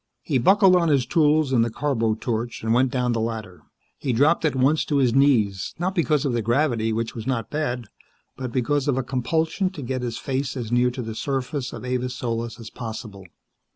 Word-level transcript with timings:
He 0.23 0.39
buckled 0.39 0.75
on 0.75 0.89
his 0.89 1.05
tools 1.05 1.53
and 1.53 1.63
the 1.63 1.69
carbo 1.69 2.15
torch, 2.15 2.63
and 2.63 2.73
went 2.73 2.89
down 2.89 3.11
the 3.11 3.21
ladder. 3.21 3.61
He 3.99 4.13
dropped 4.13 4.43
at 4.45 4.55
once 4.55 4.83
to 4.85 4.95
his 4.95 5.13
knees, 5.13 5.75
not 5.77 5.93
because 5.93 6.25
of 6.25 6.33
the 6.33 6.41
gravity, 6.41 6.91
which 6.91 7.13
was 7.13 7.27
not 7.27 7.51
bad, 7.51 7.85
but 8.35 8.51
because 8.51 8.87
of 8.87 8.97
a 8.97 9.03
compulsion 9.03 9.69
to 9.69 9.83
get 9.83 10.01
his 10.01 10.17
face 10.17 10.57
as 10.57 10.71
near 10.71 10.89
to 10.89 11.03
the 11.03 11.13
surface 11.13 11.71
of 11.71 11.85
Avis 11.85 12.15
Solis 12.15 12.59
as 12.59 12.71
possible. 12.71 13.27